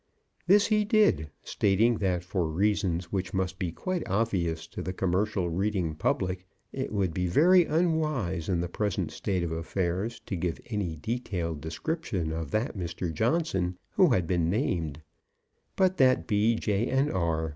[0.47, 5.51] This he did, stating that for reasons which must be quite obvious to the commercial
[5.51, 10.59] reading public, it would be very unwise in the present state of affairs to give
[10.71, 13.13] any detailed description of that Mr.
[13.13, 15.01] Johnson who had been named;
[15.75, 17.49] but that B., J., and R.